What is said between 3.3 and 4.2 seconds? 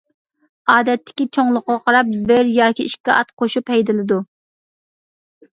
قوشۇپ ھەيدىلىدۇ.